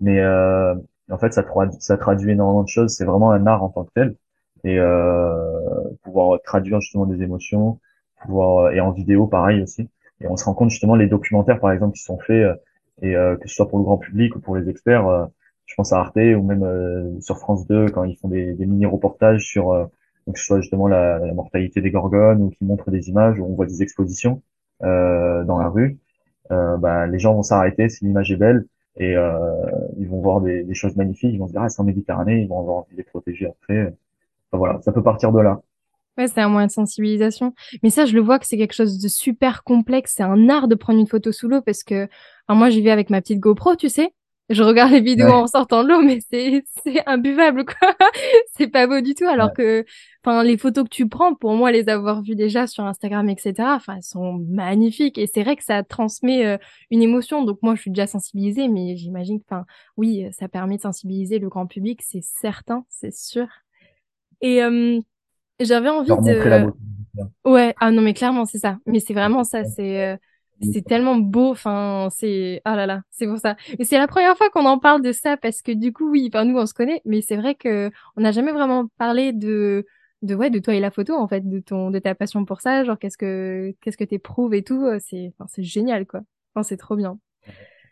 [0.00, 0.74] Mais euh,
[1.10, 2.94] en fait, ça traduit, ça traduit énormément de choses.
[2.96, 4.16] C'est vraiment un art en tant que tel.
[4.64, 4.78] Et
[6.02, 7.80] pouvoir traduire justement des émotions,
[8.22, 9.88] pouvoir et en vidéo, pareil aussi.
[10.20, 12.60] Et on se rend compte justement les documentaires, par exemple, qui sont faits,
[13.02, 15.28] et que ce soit pour le grand public ou pour les experts,
[15.70, 19.46] je pense à Arte ou même euh, sur France 2 quand ils font des, mini-reportages
[19.46, 19.86] sur euh,
[20.32, 23.54] que ce soit justement la, mortalité des gorgones ou qui montrent des images où on
[23.54, 24.42] voit des expositions
[24.82, 25.98] euh, dans la rue.
[26.50, 29.38] Euh, bah, les gens vont s'arrêter si l'image est belle et euh,
[29.98, 31.32] ils vont voir des, des, choses magnifiques.
[31.32, 33.46] Ils vont se dire ah c'est en Méditerranée, ils vont avoir envie de les protéger
[33.46, 33.94] après.
[34.52, 35.60] Voilà, ça peut partir de là.
[36.20, 37.54] Ouais, c'est un moyen de sensibilisation.
[37.82, 40.12] Mais ça, je le vois que c'est quelque chose de super complexe.
[40.18, 42.08] C'est un art de prendre une photo sous l'eau parce que,
[42.46, 44.12] alors moi, j'y vais avec ma petite GoPro, tu sais.
[44.50, 47.94] Je regarde les vidéos en sortant de l'eau, mais c'est c'est imbuvable quoi.
[48.54, 49.24] c'est pas beau du tout.
[49.24, 49.86] Alors que,
[50.22, 53.54] enfin, les photos que tu prends, pour moi, les avoir vues déjà sur Instagram, etc.
[53.76, 56.58] Enfin, elles sont magnifiques et c'est vrai que ça transmet euh,
[56.90, 57.44] une émotion.
[57.44, 59.64] Donc moi, je suis déjà sensibilisée, mais j'imagine que, enfin,
[59.96, 63.46] oui, ça permet de sensibiliser le grand public, c'est certain, c'est sûr.
[64.42, 65.00] Et euh,
[65.60, 66.72] j'avais envie de.
[67.44, 68.78] Ouais, ah non, mais clairement, c'est ça.
[68.86, 69.64] Mais c'est vraiment ça.
[69.64, 70.16] C'est euh,
[70.72, 73.56] c'est tellement beau, enfin, c'est, ah là là, c'est pour ça.
[73.78, 76.30] Mais c'est la première fois qu'on en parle de ça parce que du coup, oui,
[76.32, 79.86] enfin, nous, on se connaît, mais c'est vrai que on n'a jamais vraiment parlé de,
[80.22, 82.60] de, ouais, de toi et la photo, en fait, de ton, de ta passion pour
[82.60, 86.20] ça, genre, qu'est-ce que, qu'est-ce que t'éprouves et tout, c'est, enfin, c'est génial, quoi.
[86.54, 87.18] Enfin, c'est trop bien.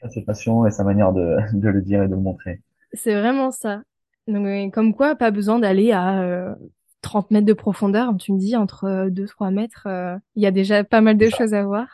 [0.09, 2.61] Sa passion et sa manière de, de le dire et de le montrer.
[2.93, 3.83] C'est vraiment ça.
[4.27, 6.55] Donc, comme quoi, pas besoin d'aller à,
[7.03, 10.51] 30 euh, mètres de profondeur, tu me dis, entre 2-3 mètres, euh, il y a
[10.51, 11.87] déjà pas mal de choses à voir.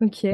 [0.00, 0.26] Ok.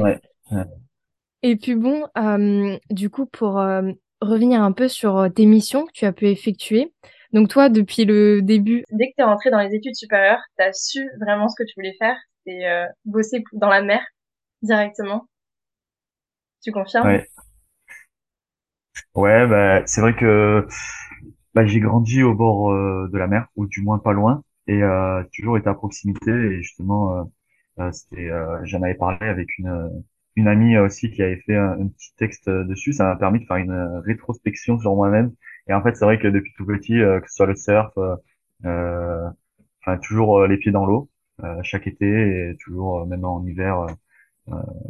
[1.43, 3.91] Et puis bon, euh, du coup, pour euh,
[4.21, 6.93] revenir un peu sur euh, tes missions que tu as pu effectuer.
[7.33, 10.63] Donc toi, depuis le début, dès que tu es rentré dans les études supérieures, tu
[10.63, 12.15] as su vraiment ce que tu voulais faire,
[12.45, 12.59] c'est
[13.03, 14.01] bosser dans la mer
[14.61, 15.27] directement.
[16.63, 17.07] Tu confirmes?
[17.07, 17.27] Ouais.
[19.13, 20.65] Ouais, bah, c'est vrai que
[21.61, 24.81] bah, j'ai grandi au bord de la mer, ou du moins pas loin, et
[25.33, 27.27] toujours été à proximité, et justement
[27.79, 30.03] euh, c'était, euh, j'en avais parlé avec une,
[30.35, 32.93] une amie aussi qui avait fait un, petit texte dessus.
[32.93, 35.33] Ça m'a permis de faire une rétrospection sur moi-même.
[35.67, 37.91] Et en fait, c'est vrai que depuis tout petit, que ce soit le surf,
[38.63, 41.09] enfin toujours les pieds dans l'eau,
[41.63, 43.85] chaque été et toujours même en hiver.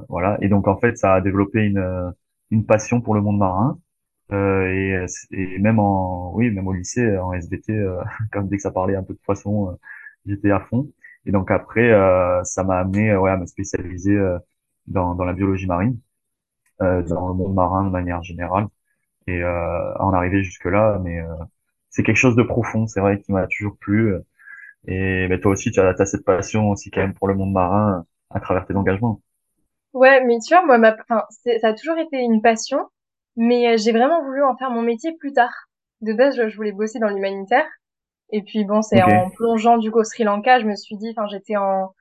[0.09, 0.37] voilà.
[0.41, 2.13] Et donc en fait, ça a développé une
[2.51, 3.79] une passion pour le monde marin.
[4.33, 8.01] Euh, et, et, même en oui même au lycée en SVT euh,
[8.33, 9.75] comme dès que ça parlait un peu de poisson euh,
[10.25, 10.91] j'étais à fond.
[11.25, 14.17] Et donc après euh, ça m'a amené ouais à me spécialiser
[14.87, 15.99] dans, dans la biologie marine
[16.79, 18.67] dans le monde marin de manière générale.
[19.27, 21.19] Et à en arriver jusque là mais
[21.89, 24.15] c'est quelque chose de profond c'est vrai qui m'a toujours plu.
[24.87, 27.53] Et mais toi aussi tu as, as cette passion aussi quand même pour le monde
[27.53, 29.21] marin à travers tes engagements.
[29.93, 32.87] Ouais, mais tu vois, moi, ma, ça a toujours été une passion,
[33.37, 35.53] mais euh, j'ai vraiment voulu en faire mon métier plus tard.
[36.01, 37.65] De base, je, voulais bosser dans l'humanitaire.
[38.31, 41.13] Et puis bon, c'est en plongeant du coup au Sri Lanka, je me suis dit,
[41.15, 41.93] enfin, j'étais en,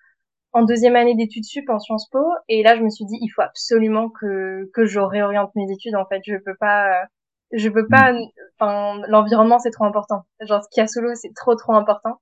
[0.53, 3.29] en deuxième année d'études sup en Sciences Po, et là, je me suis dit, il
[3.29, 5.95] faut absolument que que je réoriente mes études.
[5.95, 7.05] En fait, je peux pas, euh,
[7.53, 8.13] je peux pas.
[8.13, 8.27] Mm.
[8.59, 10.25] Enfin, l'environnement c'est trop important.
[10.41, 12.21] Genre, ce qu'il y a solo, c'est trop trop important.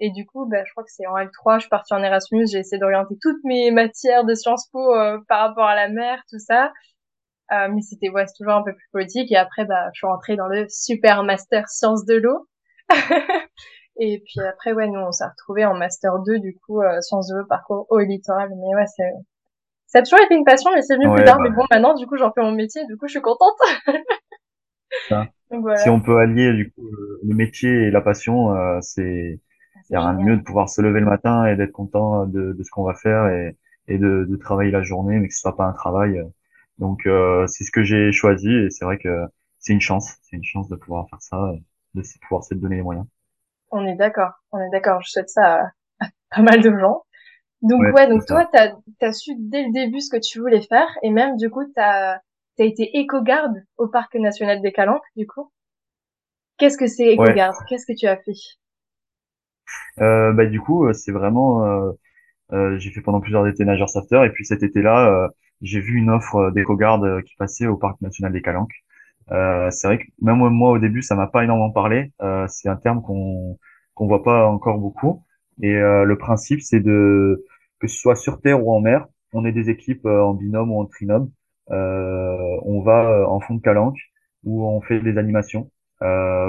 [0.00, 2.46] Et du coup, bah, je crois que c'est en L3, je suis partie en Erasmus,
[2.50, 6.22] j'ai essayé d'orienter toutes mes matières de Sciences Po euh, par rapport à la mer,
[6.30, 6.72] tout ça.
[7.52, 9.32] Euh, mais c'était ouais, toujours un peu plus politique.
[9.32, 12.46] Et après, bah, je suis rentrée dans le super master sciences de l'eau.
[14.00, 17.28] et puis après, ouais, nous, on s'est retrouvés en master 2, du coup, euh, sciences
[17.28, 18.50] de l'eau, parcours au littoral.
[18.50, 19.10] Mais ouais, c'est,
[19.86, 21.38] ça a toujours été une passion, mais c'est venu plus tard.
[21.38, 23.56] Bah mais bon, maintenant, du coup, j'en fais mon métier, du coup, je suis contente.
[25.50, 25.78] Donc, voilà.
[25.78, 26.86] Si on peut allier, du coup,
[27.22, 29.40] le métier et la passion, euh, c'est,
[29.88, 32.26] il y a rien de mieux de pouvoir se lever le matin et d'être content
[32.26, 33.56] de, de ce qu'on va faire et,
[33.86, 36.22] et de, de, travailler la journée, mais que ce soit pas un travail.
[36.78, 39.24] Donc euh, c'est ce que j'ai choisi et c'est vrai que
[39.58, 41.52] c'est une chance, c'est une chance de pouvoir faire ça,
[41.94, 43.06] de pouvoir se donner les moyens.
[43.70, 45.02] On est d'accord, on est d'accord.
[45.02, 47.04] Je souhaite ça à, pas mal de gens.
[47.62, 50.88] Donc ouais, donc toi, t'as as su dès le début ce que tu voulais faire
[51.02, 52.20] et même du coup, t'as
[52.60, 55.50] as été éco-garde au parc national des Calanques, du coup.
[56.56, 57.56] Qu'est-ce que c'est éco-garde?
[57.68, 58.32] Qu'est-ce que tu as fait?
[60.00, 61.92] Euh, bah du coup, euh, c'est vraiment, euh,
[62.52, 65.28] euh, j'ai fait pendant plusieurs étés nageur sauveteur et puis cet été-là, euh,
[65.62, 68.74] j'ai vu une offre d'éco-garde qui passait au parc national des Calanques.
[69.32, 72.12] Euh, c'est vrai que même moi au début, ça m'a pas énormément parlé.
[72.48, 73.58] c'est un terme qu'on
[73.94, 75.24] qu'on voit pas encore beaucoup.
[75.62, 77.44] Et le principe, c'est de
[77.80, 80.80] que ce soit sur terre ou en mer, on est des équipes en binôme ou
[80.80, 81.30] en trinôme.
[81.68, 83.98] on va en fond de calanque
[84.44, 85.70] où on fait des animations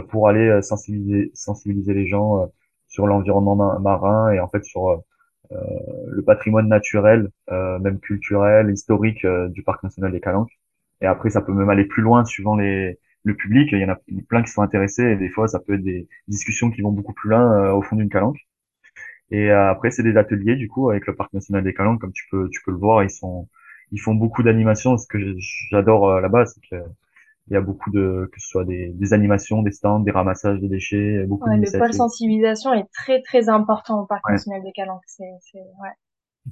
[0.09, 2.49] pour aller sensibiliser sensibiliser les gens
[2.89, 4.97] sur l'environnement marin et en fait sur euh,
[5.51, 10.51] le patrimoine naturel, euh, même culturel, historique euh, du parc national des Calanques.
[11.01, 13.69] Et après, ça peut même aller plus loin suivant les, le public.
[13.71, 16.07] Il y en a plein qui sont intéressés et des fois, ça peut être des
[16.27, 18.39] discussions qui vont beaucoup plus loin au fond d'une calanque.
[19.31, 22.25] Et après, c'est des ateliers du coup avec le parc national des Calanques, comme tu
[22.31, 23.47] peux tu peux le voir, ils sont
[23.91, 24.97] ils font beaucoup d'animations.
[24.97, 25.19] Ce que
[25.71, 26.83] j'adore là-bas, c'est que
[27.49, 30.59] il y a beaucoup de que ce soit des, des animations, des stands, des ramassages
[30.59, 34.71] de déchets, beaucoup ouais, Le pôle sensibilisation est très très important au parc national des
[34.71, 35.01] Calanques.
[35.07, 35.89] C'est ouais.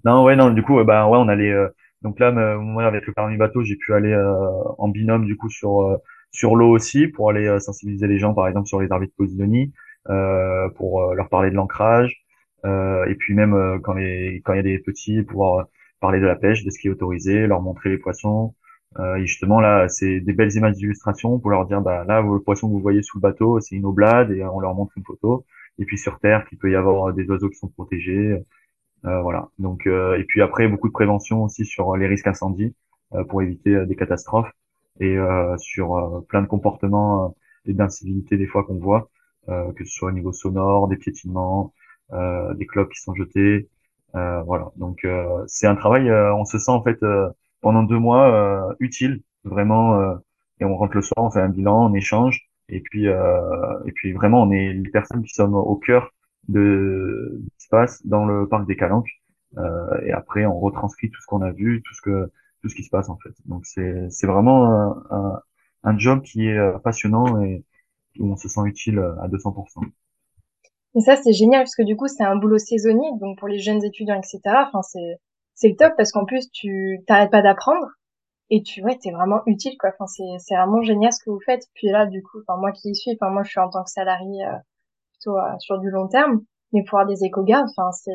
[0.06, 1.70] Non ouais non du coup bah ouais on allait euh,
[2.02, 5.50] donc là moi avec le permis bateau j'ai pu aller euh, en binôme du coup
[5.50, 5.98] sur euh,
[6.32, 9.74] sur l'eau aussi pour aller sensibiliser les gens par exemple sur les arbitres Posidonie
[10.10, 12.24] euh, pour leur parler de l'ancrage
[12.66, 15.68] et puis même quand les quand il y a des petits pouvoir
[16.02, 18.67] parler de la pêche de ce qui est autorisé leur montrer les poissons euh,
[19.00, 22.68] et justement là, c'est des belles images d'illustration pour leur dire, bah là, le poisson
[22.68, 25.46] que vous voyez sous le bateau, c'est une oblade, et on leur montre une photo.
[25.80, 28.44] Et puis sur Terre, qu'il peut y avoir des oiseaux qui sont protégés.
[29.06, 29.50] Euh, voilà.
[29.60, 32.76] Donc euh, et puis après, beaucoup de prévention aussi sur les risques incendies
[33.30, 34.52] pour éviter des catastrophes
[35.00, 35.16] et
[35.58, 39.10] sur plein de comportements et d'incivilité des fois qu'on voit,
[39.48, 41.74] que ce soit au niveau sonore, des piétinements,
[42.12, 43.70] des clopes qui sont jetés.
[44.14, 44.72] voilà.
[44.76, 45.08] Donc
[45.48, 46.12] c'est un travail.
[46.12, 47.00] on se sent en fait
[47.62, 50.16] pendant deux mois euh, utile vraiment euh,
[50.60, 53.92] et on rentre le soir on fait un bilan on échange et puis euh, et
[53.92, 56.12] puis vraiment on est les personnes qui sommes au cœur
[56.48, 59.10] de ce qui se passe dans le parc des Calanques
[59.58, 62.76] euh, et après on retranscrit tout ce qu'on a vu tout ce que tout ce
[62.76, 65.42] qui se passe en fait donc c'est c'est vraiment un,
[65.84, 67.64] un, job qui est passionnant et
[68.20, 69.84] où on se sent utile à 200%.
[70.96, 73.60] Et ça c'est génial parce que du coup c'est un boulot saisonnier donc pour les
[73.60, 74.40] jeunes étudiants etc.
[74.68, 75.20] Enfin c'est
[75.58, 77.88] c'est le top parce qu'en plus tu t'arrêtes pas d'apprendre
[78.50, 79.90] et tu ouais t'es vraiment utile quoi.
[79.90, 81.64] Enfin c'est c'est vraiment génial ce que vous faites.
[81.74, 83.84] Puis là du coup enfin moi qui y suis enfin moi je suis en tant
[83.84, 84.56] que salarié euh,
[85.12, 86.42] plutôt euh, sur du long terme
[86.74, 88.12] mais pour avoir des éco-gardes enfin c'est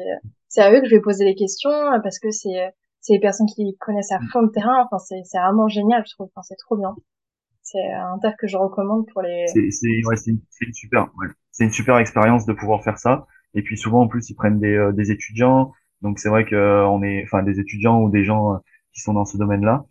[0.49, 3.21] c'est à eux que je vais poser les questions euh, parce que c'est c'est les
[3.21, 4.85] personnes qui connaissent à fond le terrain.
[4.85, 6.31] Enfin c'est c'est vraiment génial je trouve.
[6.35, 6.95] Enfin c'est trop bien.
[7.63, 11.09] C'est un taf que je recommande pour les c'est c'est ouais, c'est une, une, super
[11.19, 11.29] ouais.
[11.51, 13.27] c'est une super expérience de pouvoir faire ça.
[13.55, 15.73] Et puis souvent en plus ils prennent des des étudiants
[16.03, 18.59] donc c'est vrai que euh, on est, enfin, des étudiants ou des gens euh,
[18.93, 19.85] qui sont dans ce domaine-là.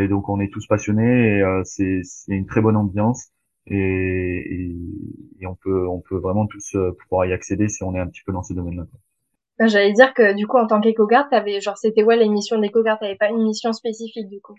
[0.00, 3.30] et donc on est tous passionnés et c'est une très bonne ambiance
[3.66, 4.72] et,
[5.40, 8.22] et, on peut on peut vraiment tous pouvoir y accéder si on est un petit
[8.24, 8.84] peu dans ce domaine-là.
[9.58, 13.00] Ben, j'allais dire que du coup en tant qu'éco-garde, t'avais genre c'était ouais l'émission d'éco-garde,
[13.00, 14.54] t'avais pas une mission spécifique du coup?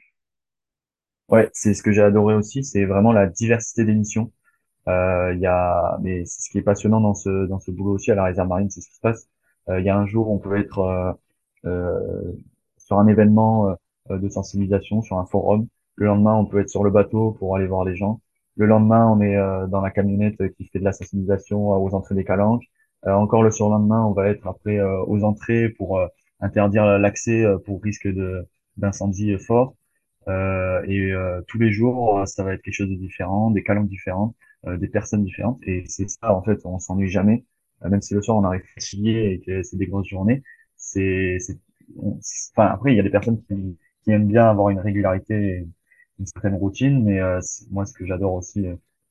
[1.29, 4.31] Ouais, c'est ce que j'ai adoré aussi, c'est vraiment la diversité d'émissions.
[4.87, 7.93] Euh, il y a, mais c'est ce qui est passionnant dans ce dans ce boulot
[7.95, 9.27] aussi à la réserve marine, c'est ce qui se passe.
[9.69, 11.13] Euh, il y a un jour, on peut être euh,
[11.65, 12.33] euh
[12.77, 13.75] sur un événement
[14.09, 15.67] de sensibilisation, sur un forum.
[15.95, 18.21] Le lendemain, on peut être sur le bateau pour aller voir les gens.
[18.55, 19.35] Le lendemain, on est
[19.67, 22.63] dans la camionnette qui fait de la sensibilisation aux entrées des calanques.
[23.05, 25.99] encore le surlendemain, on va être après aux entrées pour
[26.39, 29.75] interdire l'accès pour risque de d'incendie fort.
[30.27, 33.87] Euh, et euh, tous les jours, ça va être quelque chose de différent, des calanques
[33.87, 35.59] différentes, euh, des personnes différentes.
[35.63, 37.45] Et c'est ça, en fait, on s'ennuie jamais.
[37.83, 40.43] Même si le soir on arrive fatigué et que c'est des grosses journées,
[40.75, 41.37] c'est,
[41.99, 45.67] enfin après il y a des personnes qui, qui aiment bien avoir une régularité, et
[46.19, 47.19] une certaine routine, mais
[47.71, 48.65] moi ce que j'adore aussi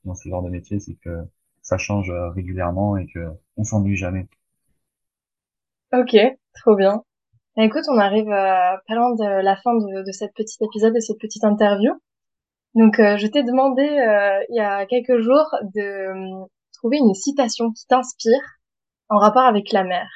[0.05, 1.24] dans ce genre de métier, c'est que
[1.62, 4.26] ça change régulièrement et que on s'ennuie jamais.
[5.92, 6.16] Ok,
[6.55, 7.02] trop bien.
[7.57, 10.94] Bah, écoute, on arrive euh, pas loin de la fin de, de cette petite épisode,
[10.94, 11.92] de cette petite interview.
[12.74, 16.44] Donc, euh, je t'ai demandé euh, il y a quelques jours de
[16.76, 18.40] trouver une citation qui t'inspire
[19.08, 20.06] en rapport avec la mer.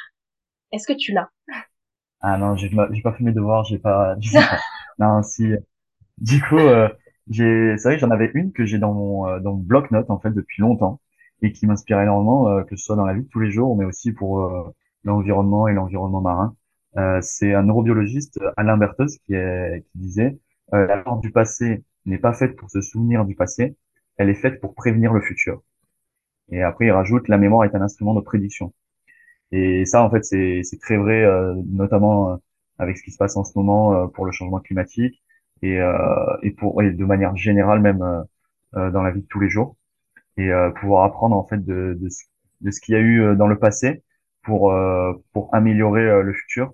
[0.73, 1.29] Est-ce que tu l'as?
[2.20, 4.16] Ah non, j'ai pas, j'ai pas fait mes devoirs, j'ai pas.
[4.99, 5.55] non, si.
[6.18, 6.59] Du coup,
[7.29, 10.20] j'ai, c'est vrai que j'en avais une que j'ai dans mon dans mon bloc-notes en
[10.20, 11.01] fait depuis longtemps
[11.42, 13.85] et qui m'inspire énormément, que ce soit dans la vie de tous les jours, mais
[13.87, 16.57] aussi pour l'environnement et l'environnement marin.
[16.96, 20.38] Euh, c'est un neurobiologiste, Alain Bertheus, qui, est, qui disait
[20.75, 23.77] euh, la mort du passé n'est pas faite pour se souvenir du passé,
[24.16, 25.62] elle est faite pour prévenir le futur.
[26.51, 28.73] Et après, il rajoute la mémoire est un instrument de prédiction.
[29.53, 32.37] Et ça, en fait, c'est très vrai, euh, notamment euh,
[32.79, 35.23] avec ce qui se passe en ce moment pour le changement climatique
[35.63, 35.79] et,
[36.43, 37.99] et pour et de manière générale même
[38.73, 39.77] dans la vie de tous les jours.
[40.39, 42.09] Et pouvoir apprendre en fait de, de,
[42.63, 44.03] de ce qu'il y a eu dans le passé
[44.43, 44.75] pour
[45.33, 46.73] pour améliorer le futur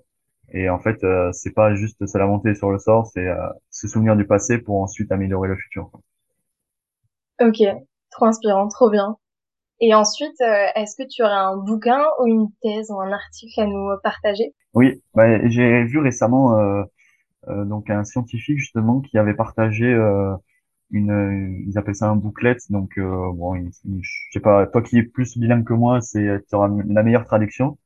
[0.53, 3.35] et en fait, euh, c'est pas juste se lamenter sur le sort, c'est euh,
[3.69, 5.91] se souvenir du passé pour ensuite améliorer le futur.
[7.41, 7.57] Ok,
[8.11, 9.17] trop inspirant, trop bien.
[9.79, 13.59] Et ensuite, euh, est-ce que tu aurais un bouquin ou une thèse ou un article
[13.61, 14.53] à nous partager?
[14.73, 16.57] Oui, bah, j'ai vu récemment
[17.47, 19.85] donc un scientifique justement qui avait partagé
[20.91, 22.57] une, ils appellent ça un booklet.
[22.69, 26.69] Donc bon, je sais pas, toi qui es plus bilingue que moi, c'est tu auras
[26.87, 27.77] la meilleure traduction.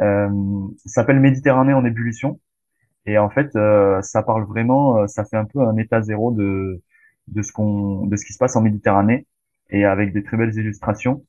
[0.00, 2.40] Euh, s'appelle Méditerranée en ébullition.
[3.06, 6.32] Et en fait, euh, ça parle vraiment, euh, ça fait un peu un état zéro
[6.32, 6.82] de
[7.28, 9.26] de ce qu'on, de ce qui se passe en Méditerranée,
[9.70, 11.24] et avec des très belles illustrations.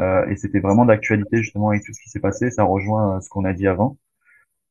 [0.00, 2.50] Euh, et c'était vraiment d'actualité justement avec tout ce qui s'est passé.
[2.50, 3.98] Ça rejoint ce qu'on a dit avant.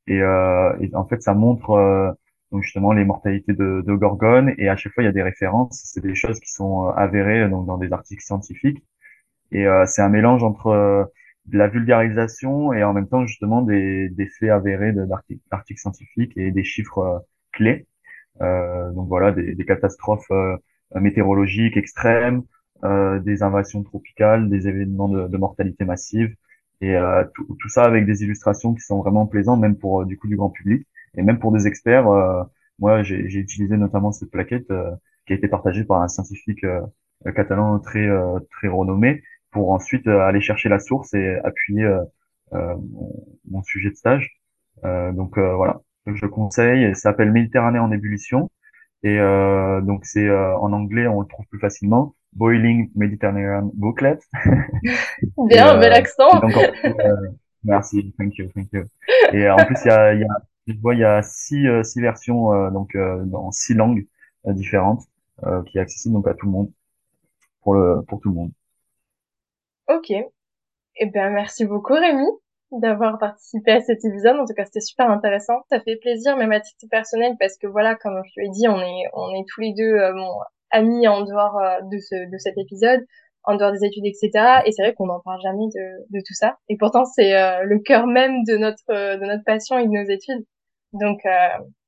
[0.07, 2.15] Et, euh, en fait, ça montre
[2.51, 4.53] donc justement les mortalités de, de Gorgone.
[4.57, 5.81] Et à chaque fois, il y a des références.
[5.85, 8.83] C'est des choses qui sont avérées donc dans des articles scientifiques.
[9.51, 11.09] Et c'est un mélange entre
[11.49, 16.51] de la vulgarisation et en même temps justement des, des faits avérés d'articles scientifiques et
[16.51, 17.19] des chiffres euh,
[17.51, 17.87] clés.
[18.41, 20.55] Euh, donc voilà, des, des catastrophes euh,
[20.95, 22.43] météorologiques extrêmes,
[22.83, 26.35] euh, des invasions tropicales, des événements de, de mortalité massive,
[26.81, 30.17] et euh, tout, tout, ça avec des illustrations qui sont vraiment plaisantes, même pour du
[30.17, 30.87] coup du grand public,
[31.17, 32.05] et même pour des experts.
[32.79, 34.71] moi, j'ai utilisé notamment cette plaquette
[35.25, 36.65] qui a été partagée par un scientifique
[37.35, 38.07] catalan très
[38.51, 42.03] très renommé pour ensuite euh, aller chercher la source et appuyer euh,
[42.53, 42.75] euh,
[43.49, 44.39] mon, sujet de stage.
[44.83, 46.95] donc voilà, je conseille.
[46.95, 48.49] Ça s'appelle Méditerranée en ébullition.
[49.03, 52.15] Et donc c'est en anglais, on le trouve plus facilement.
[52.33, 54.19] Boiling Mediterranean Booklet.
[55.47, 56.41] Bien, bel accent.
[57.63, 58.85] merci, thank you, thank you.
[59.33, 60.27] Et en plus, il y a, il y a,
[60.67, 64.05] je vois, il y a six, six versions, donc dans six langues
[64.45, 65.01] différentes,
[65.67, 66.71] qui est accessible donc à tout le monde,
[67.61, 68.51] pour le, pour tout le monde.
[69.87, 70.11] Ok.
[70.11, 72.27] Eh bien, merci beaucoup Rémi
[72.71, 74.37] d'avoir participé à cet épisode.
[74.37, 75.61] En tout cas, c'était super intéressant.
[75.69, 78.79] Ça fait plaisir, même à titre personnel, parce que voilà, comme je l'ai dit, on
[78.79, 80.13] est, on est tous les deux euh,
[80.71, 83.01] amis en dehors euh, de, ce, de cet épisode,
[83.43, 84.61] en dehors des études, etc.
[84.65, 86.57] Et c'est vrai qu'on n'en parle jamais de, de tout ça.
[86.69, 90.03] Et pourtant, c'est euh, le cœur même de notre, de notre passion et de nos
[90.03, 90.45] études.
[90.93, 91.21] Donc,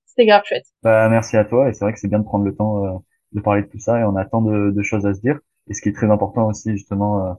[0.06, 0.66] c'était grave chouette.
[0.84, 1.70] Bah, merci à toi.
[1.70, 4.00] Et c'est vrai que c'est bien de prendre le temps de parler de tout ça.
[4.00, 5.40] Et on a tant de, de choses à se dire.
[5.70, 7.36] Et ce qui est très important aussi, justement,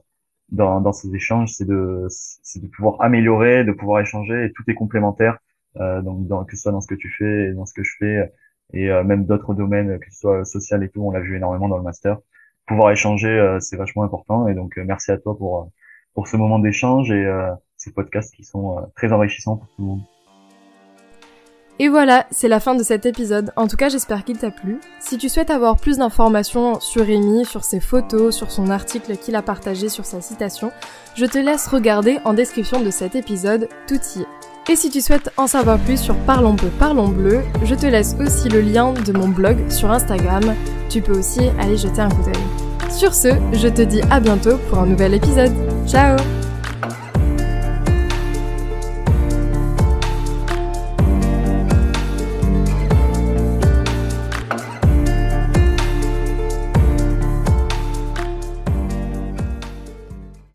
[0.49, 4.75] dans, dans ces échanges, c'est de, de pouvoir améliorer, de pouvoir échanger, et tout est
[4.75, 5.37] complémentaire.
[5.77, 7.83] Euh, donc, dans, que ce soit dans ce que tu fais, et dans ce que
[7.83, 8.31] je fais,
[8.71, 11.67] et euh, même d'autres domaines, que ce soit social et tout, on l'a vu énormément
[11.67, 12.17] dans le master.
[12.65, 14.47] Pouvoir échanger, euh, c'est vachement important.
[14.47, 15.69] Et donc, euh, merci à toi pour
[16.13, 17.25] pour ce moment d'échange et
[17.75, 20.01] ces podcasts qui sont très enrichissants pour tout le monde.
[21.79, 23.51] Et voilà, c'est la fin de cet épisode.
[23.55, 24.79] En tout cas, j'espère qu'il t'a plu.
[24.99, 29.35] Si tu souhaites avoir plus d'informations sur Rémi, sur ses photos, sur son article qu'il
[29.35, 30.71] a partagé sur sa citation,
[31.15, 34.42] je te laisse regarder en description de cet épisode, tout y est.
[34.69, 38.15] Et si tu souhaites en savoir plus sur Parlons peu, Parlons bleu, je te laisse
[38.19, 40.55] aussi le lien de mon blog sur Instagram.
[40.89, 42.89] Tu peux aussi aller jeter un coup d'œil.
[42.89, 45.51] Sur ce, je te dis à bientôt pour un nouvel épisode.
[45.85, 46.17] Ciao